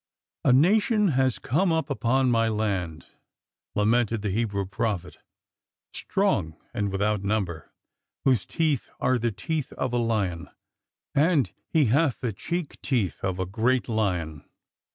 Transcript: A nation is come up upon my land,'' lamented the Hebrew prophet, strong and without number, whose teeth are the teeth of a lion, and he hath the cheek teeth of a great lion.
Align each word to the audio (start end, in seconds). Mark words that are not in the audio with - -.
A 0.43 0.51
nation 0.51 1.09
is 1.09 1.37
come 1.37 1.71
up 1.71 1.91
upon 1.91 2.31
my 2.31 2.47
land,'' 2.47 3.05
lamented 3.75 4.23
the 4.23 4.31
Hebrew 4.31 4.65
prophet, 4.65 5.19
strong 5.93 6.57
and 6.73 6.91
without 6.91 7.23
number, 7.23 7.71
whose 8.25 8.47
teeth 8.47 8.89
are 8.99 9.19
the 9.19 9.31
teeth 9.31 9.71
of 9.73 9.93
a 9.93 9.97
lion, 9.97 10.49
and 11.13 11.53
he 11.69 11.85
hath 11.85 12.19
the 12.21 12.33
cheek 12.33 12.81
teeth 12.81 13.23
of 13.23 13.37
a 13.37 13.45
great 13.45 13.87
lion. 13.87 14.43